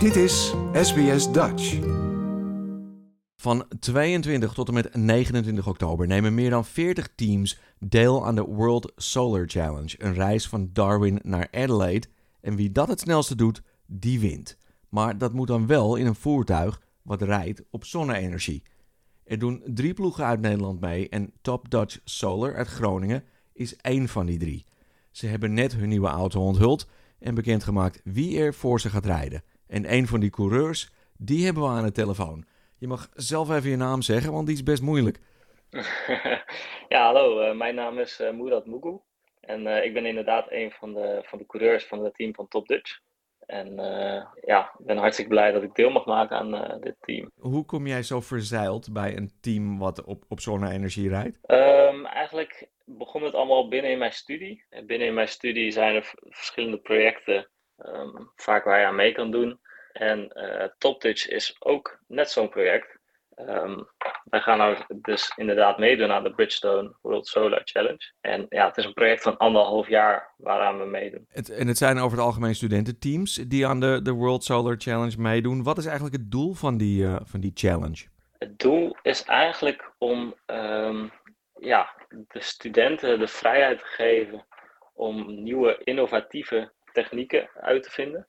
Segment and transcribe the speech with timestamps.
[0.00, 1.78] Dit is SBS Dutch.
[3.36, 8.44] Van 22 tot en met 29 oktober nemen meer dan 40 teams deel aan de
[8.44, 12.06] World Solar Challenge, een reis van Darwin naar Adelaide.
[12.40, 14.56] En wie dat het snelste doet, die wint.
[14.88, 18.62] Maar dat moet dan wel in een voertuig wat rijdt op zonne-energie.
[19.24, 24.08] Er doen drie ploegen uit Nederland mee en Top Dutch Solar uit Groningen is één
[24.08, 24.66] van die drie.
[25.10, 26.88] Ze hebben net hun nieuwe auto onthuld
[27.18, 29.42] en bekendgemaakt wie er voor ze gaat rijden.
[29.70, 32.44] En een van die coureurs, die hebben we aan de telefoon.
[32.78, 35.18] Je mag zelf even je naam zeggen, want die is best moeilijk.
[36.88, 37.48] ja, hallo.
[37.48, 38.98] Uh, mijn naam is uh, Murat Mugu.
[39.40, 42.48] En uh, ik ben inderdaad een van de, van de coureurs van het team van
[42.48, 43.00] Top Dutch.
[43.46, 43.74] En
[44.44, 47.30] ja, ik ben hartstikke blij dat ik deel mag maken aan dit team.
[47.38, 51.38] Hoe kom jij zo verzeild bij een team wat op, op zonne-energie rijdt?
[51.46, 54.64] Um, eigenlijk begon het allemaal binnen in mijn studie.
[54.68, 59.12] En binnen in mijn studie zijn er verschillende projecten, um, vaak waar je aan mee
[59.12, 59.60] kan doen.
[59.92, 62.98] En uh, TopTouch is ook net zo'n project.
[63.48, 63.88] Um,
[64.24, 68.12] wij gaan nou dus inderdaad meedoen aan de Bridgestone World Solar Challenge.
[68.20, 71.26] En ja, het is een project van anderhalf jaar waaraan we meedoen.
[71.28, 75.16] Het, en het zijn over het algemeen studententeams die aan de, de World Solar Challenge
[75.18, 75.62] meedoen.
[75.62, 78.06] Wat is eigenlijk het doel van die, uh, van die challenge?
[78.38, 81.12] Het doel is eigenlijk om um,
[81.60, 84.46] ja, de studenten de vrijheid te geven
[84.94, 88.28] om nieuwe innovatieve technieken uit te vinden.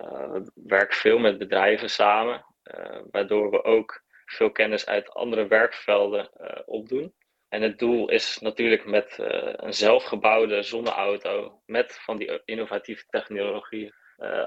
[0.00, 5.46] Uh, we werken veel met bedrijven samen, uh, waardoor we ook veel kennis uit andere
[5.46, 7.14] werkvelden uh, opdoen.
[7.48, 9.14] En het doel is natuurlijk met
[9.56, 13.94] een zelfgebouwde zonneauto met van die innovatieve technologie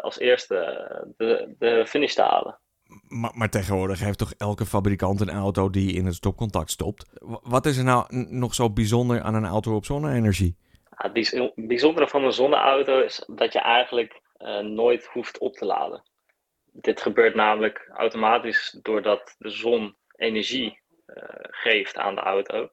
[0.01, 0.55] als eerste
[1.17, 2.59] de, de finish te halen.
[3.07, 7.05] Maar, maar, tegenwoordig heeft toch elke fabrikant een auto die in het stopcontact stopt.
[7.41, 10.57] Wat is er nou nog zo bijzonder aan een auto op zonne-energie?
[10.97, 14.21] Ja, het bijzondere van een zonneauto is dat je eigenlijk
[14.61, 16.03] nooit hoeft op te laden.
[16.72, 22.69] Dit gebeurt namelijk automatisch doordat de zon energie uh, geeft aan de auto.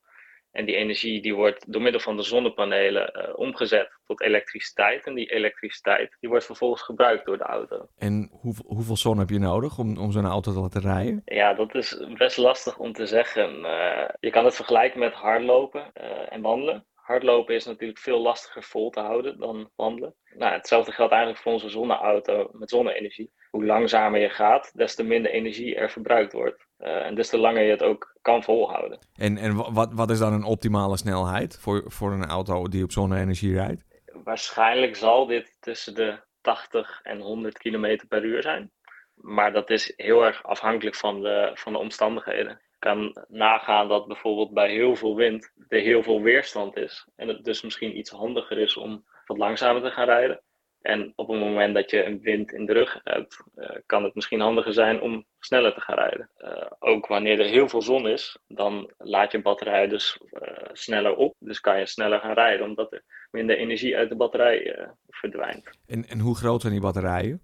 [0.51, 5.07] En die energie die wordt door middel van de zonnepanelen uh, omgezet tot elektriciteit.
[5.07, 7.89] En die elektriciteit die wordt vervolgens gebruikt door de auto.
[7.97, 11.23] En hoe, hoeveel zon heb je nodig om, om zo'n auto te laten rijden?
[11.25, 13.59] Ja, dat is best lastig om te zeggen.
[13.59, 16.87] Uh, je kan het vergelijken met hardlopen uh, en wandelen.
[17.03, 20.15] Hardlopen is natuurlijk veel lastiger vol te houden dan wandelen.
[20.37, 23.33] Nou, hetzelfde geldt eigenlijk voor onze zonneauto met zonne-energie.
[23.51, 26.67] Hoe langzamer je gaat, des te minder energie er verbruikt wordt.
[26.79, 28.99] Uh, en des te langer je het ook kan volhouden.
[29.15, 32.93] En, en wat, wat is dan een optimale snelheid voor, voor een auto die op
[32.93, 33.85] zonne-energie rijdt?
[34.25, 38.71] Waarschijnlijk zal dit tussen de 80 en 100 km per uur zijn.
[39.15, 42.61] Maar dat is heel erg afhankelijk van de, van de omstandigheden.
[42.83, 47.09] Kan nagaan dat bijvoorbeeld bij heel veel wind er heel veel weerstand is.
[47.17, 50.43] En het dus misschien iets handiger is om wat langzamer te gaan rijden.
[50.81, 54.15] En op het moment dat je een wind in de rug hebt, uh, kan het
[54.15, 56.31] misschien handiger zijn om sneller te gaan rijden.
[56.39, 61.17] Uh, ook wanneer er heel veel zon is, dan laat je batterij dus uh, sneller
[61.17, 61.35] op.
[61.39, 65.71] Dus kan je sneller gaan rijden, omdat er minder energie uit de batterij verdwijnt.
[65.87, 67.43] En, en hoe groot zijn die batterijen?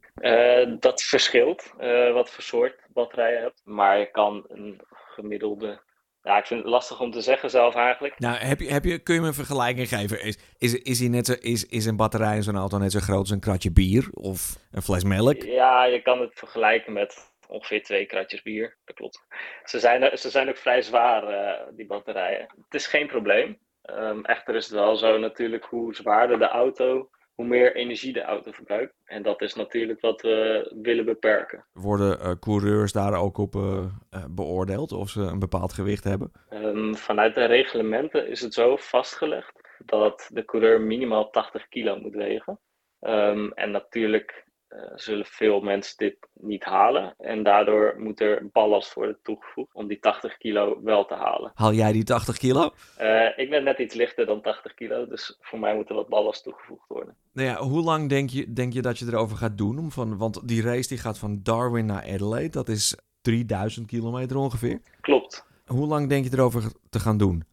[0.80, 1.72] dat verschilt
[2.12, 3.60] wat voor soort batterij je hebt.
[3.64, 4.80] Maar je kan een
[5.18, 5.80] gemiddelde
[6.28, 8.18] ja, ik vind het lastig om te zeggen zelf eigenlijk.
[8.18, 10.22] Nou, heb je, heb je, kun je me een vergelijking geven?
[10.22, 13.18] Is, is, is, net zo, is, is een batterij in zo'n auto net zo groot
[13.18, 15.42] als een kratje bier of een fles melk?
[15.42, 18.76] Ja, je kan het vergelijken met ongeveer twee kratjes bier.
[18.84, 19.26] Dat klopt.
[19.64, 22.46] Ze zijn, ze zijn ook vrij zwaar, uh, die batterijen.
[22.64, 23.58] Het is geen probleem.
[23.90, 28.22] Um, echter is het wel zo natuurlijk hoe zwaarder de auto, hoe meer energie de
[28.22, 28.94] auto verbruikt.
[29.04, 31.64] En dat is natuurlijk wat we willen beperken.
[31.72, 33.84] Worden uh, coureurs daar ook op uh,
[34.30, 36.32] beoordeeld of ze een bepaald gewicht hebben?
[36.50, 39.52] Um, vanuit de reglementen is het zo vastgelegd
[39.84, 42.60] dat de coureur minimaal 80 kilo moet wegen.
[43.00, 47.14] Um, en natuurlijk uh, zullen veel mensen dit niet halen.
[47.18, 51.52] En daardoor moet er ballast worden toegevoegd om die 80 kilo wel te halen.
[51.54, 52.70] Haal jij die 80 kilo?
[53.00, 56.08] Uh, ik ben net iets lichter dan 80 kilo, dus voor mij moet er wat
[56.08, 57.16] ballast toegevoegd worden.
[57.32, 59.78] Nou ja, hoe lang denk je, denk je dat je erover gaat doen?
[59.78, 64.36] Om van, want die race die gaat van Darwin naar Adelaide, dat is 3000 kilometer
[64.36, 64.80] ongeveer.
[65.00, 65.46] Klopt.
[65.66, 67.44] Hoe lang denk je erover te gaan doen?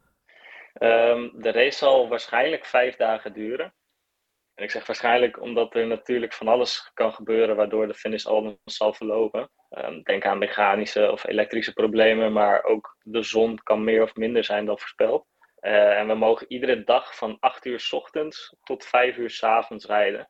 [0.79, 3.73] Um, de race zal waarschijnlijk vijf dagen duren.
[4.55, 8.59] En ik zeg waarschijnlijk omdat er natuurlijk van alles kan gebeuren waardoor de finish al
[8.65, 9.49] zal verlopen.
[9.69, 14.43] Um, denk aan mechanische of elektrische problemen, maar ook de zon kan meer of minder
[14.43, 15.25] zijn dan voorspeld.
[15.61, 19.43] Uh, en we mogen iedere dag van 8 uur s ochtends tot 5 uur s
[19.43, 20.29] avonds rijden.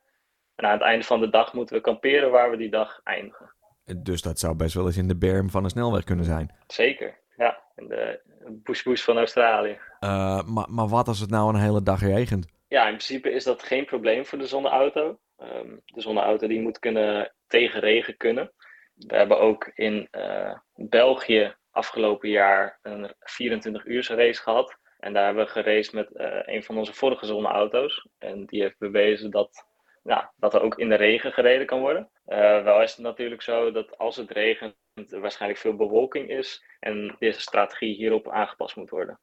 [0.55, 3.53] En aan het einde van de dag moeten we kamperen waar we die dag eindigen.
[3.97, 6.55] Dus dat zou best wel eens in de berm van een snelweg kunnen zijn.
[6.67, 7.63] Zeker, ja.
[7.75, 8.21] In de
[8.63, 9.79] bush bush van Australië.
[9.99, 12.53] Uh, maar, maar wat als het nou een hele dag regent?
[12.75, 15.19] Ja, in principe is dat geen probleem voor de zonneauto.
[15.37, 18.51] Um, de zonneauto die moet kunnen tegen regen kunnen.
[18.95, 24.77] We hebben ook in uh, België afgelopen jaar een 24 uur race gehad.
[24.99, 28.07] En daar hebben we geraced met uh, een van onze vorige zonneauto's.
[28.17, 29.65] En die heeft bewezen dat,
[30.03, 32.09] ja, dat er ook in de regen gereden kan worden.
[32.27, 34.75] Uh, wel is het natuurlijk zo dat als het regent
[35.11, 36.63] er waarschijnlijk veel bewolking is.
[36.79, 39.19] En deze strategie hierop aangepast moet worden.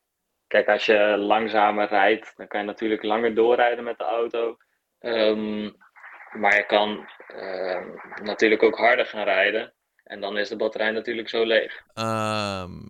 [0.52, 4.56] Kijk, als je langzamer rijdt, dan kan je natuurlijk langer doorrijden met de auto.
[5.00, 5.76] Um,
[6.32, 7.80] maar je kan uh,
[8.22, 9.72] natuurlijk ook harder gaan rijden.
[10.04, 11.82] En dan is de batterij natuurlijk zo leeg.
[11.94, 12.82] Um,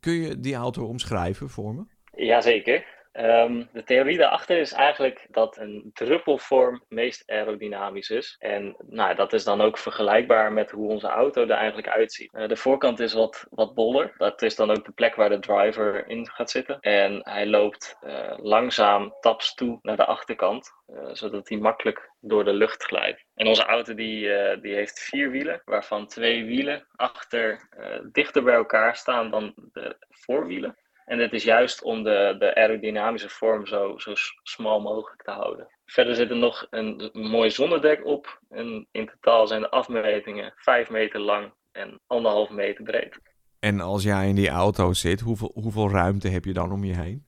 [0.00, 1.84] kun je die auto omschrijven voor me?
[2.24, 2.84] Jazeker.
[3.22, 8.36] Um, de theorie daarachter is eigenlijk dat een druppelvorm meest aerodynamisch is.
[8.38, 12.32] En nou, dat is dan ook vergelijkbaar met hoe onze auto er eigenlijk uitziet.
[12.32, 14.14] Uh, de voorkant is wat, wat boller.
[14.16, 16.80] Dat is dan ook de plek waar de driver in gaat zitten.
[16.80, 20.72] En hij loopt uh, langzaam taps toe naar de achterkant.
[20.88, 23.24] Uh, zodat hij makkelijk door de lucht glijdt.
[23.34, 24.28] En onze auto die,
[24.60, 27.68] die heeft vier wielen, waarvan twee wielen achter
[28.12, 30.76] dichter bij elkaar staan dan de voorwielen.
[31.10, 34.12] En dit is juist om de, de aerodynamische vorm zo, zo
[34.42, 35.68] smal mogelijk te houden.
[35.84, 38.40] Verder zit er nog een, mooi zonnedek op.
[38.48, 43.18] En in totaal zijn de afmetingen 5 meter lang en anderhalf meter breed.
[43.60, 46.94] En als jij in die auto zit, hoeveel, hoeveel ruimte heb je dan om je
[46.96, 47.26] heen?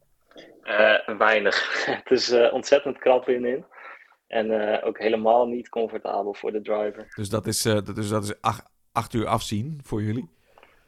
[0.62, 1.84] Uh, weinig.
[2.02, 3.64] Het is uh, ontzettend krap in.
[4.26, 7.12] En uh, ook helemaal niet comfortabel voor de driver.
[7.16, 10.30] Dus dat is, dat is, dat is acht, acht uur afzien voor jullie?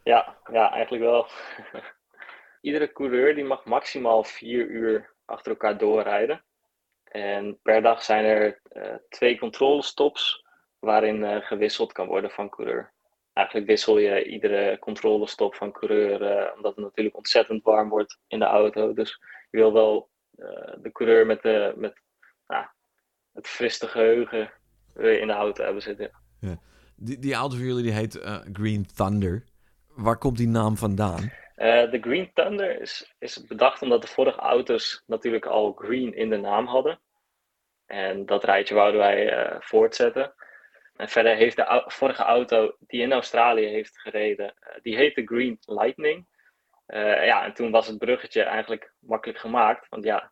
[0.03, 1.27] Ja, ja eigenlijk wel.
[2.65, 6.43] iedere coureur die mag maximaal vier uur achter elkaar doorrijden.
[7.03, 10.45] En per dag zijn er uh, twee controlestops
[10.79, 12.93] waarin uh, gewisseld kan worden van coureur.
[13.33, 18.39] Eigenlijk wissel je iedere controlestop van coureur, uh, omdat het natuurlijk ontzettend warm wordt in
[18.39, 18.93] de auto.
[18.93, 19.19] Dus
[19.49, 20.09] je wil wel
[20.81, 22.01] de coureur met, de, met
[22.47, 22.65] nou,
[23.33, 24.51] het frisse geheugen
[24.93, 26.11] weer in de auto hebben zitten.
[26.39, 26.57] Ja.
[26.95, 28.19] Die, die auto voor jullie die heet
[28.53, 29.43] Green Thunder.
[29.87, 31.31] Waar komt die naam vandaan?
[31.55, 36.29] Uh, de Green Thunder is, is bedacht omdat de vorige auto's natuurlijk al green in
[36.29, 36.99] de naam hadden.
[37.85, 40.33] En dat rijtje wouden wij uh, voortzetten.
[40.95, 45.57] En verder heeft de vorige auto die in Australië heeft gereden, uh, die heette Green
[45.65, 46.27] Lightning.
[46.87, 49.89] ja, en toen was het bruggetje eigenlijk makkelijk gemaakt.
[49.89, 50.31] Want ja,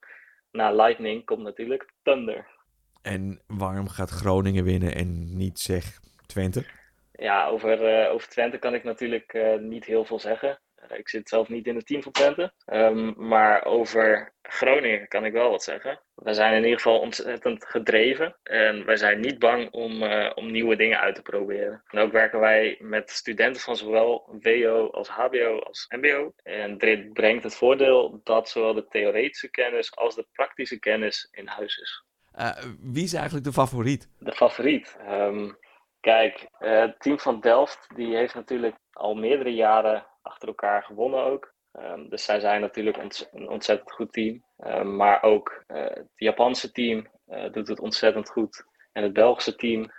[0.51, 2.47] na Lightning komt natuurlijk Thunder.
[3.01, 6.65] En waarom gaat Groningen winnen en niet zeg Twente?
[7.11, 10.61] Ja, over, over Twente kan ik natuurlijk niet heel veel zeggen.
[10.87, 12.53] Eh, ik zit zelf niet in het team van Twente.
[12.65, 15.99] Um, maar over Groningen kan ik wel wat zeggen.
[16.15, 18.35] We zijn in ieder geval ontzettend gedreven.
[18.43, 21.83] En wij zijn niet bang om, uh, om nieuwe dingen uit te proberen.
[21.87, 26.33] En ook werken wij met studenten van zowel WO als HBO als MBO.
[26.43, 31.47] En dit brengt het voordeel dat zowel de theoretische kennis als de praktische kennis in
[31.47, 32.03] huis is.
[32.39, 34.09] Uh, wie is eigenlijk de favoriet?
[34.19, 34.97] De favoriet?
[35.09, 35.57] Um,
[35.99, 41.53] kijk, het team van Delft die heeft natuurlijk al meerdere jaren achter elkaar gewonnen ook.
[41.79, 42.97] Um, dus zij zijn natuurlijk
[43.31, 44.43] een ontzettend goed team.
[44.65, 48.65] Um, maar ook uh, het Japanse team uh, doet het ontzettend goed.
[48.91, 49.91] En het Belgische team.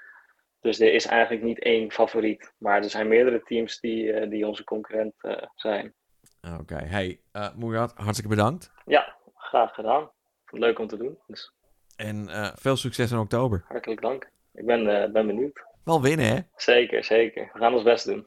[0.60, 2.52] Dus er is eigenlijk niet één favoriet.
[2.58, 5.14] Maar er zijn meerdere teams die, uh, die onze concurrent
[5.54, 5.94] zijn.
[6.42, 6.86] Oké, okay.
[6.86, 7.20] hey
[7.54, 8.72] Moerad, hartstikke bedankt.
[8.84, 10.10] Ja, graag gedaan.
[10.50, 11.18] Leuk om te doen.
[11.26, 11.52] Dus.
[11.96, 13.64] En veel succes in oktober.
[13.68, 14.30] Hartelijk dank.
[14.52, 15.64] Ik ben, ben benieuwd.
[15.84, 16.40] Wel winnen, hè?
[16.56, 17.50] Zeker, zeker.
[17.52, 18.26] We gaan ons best doen.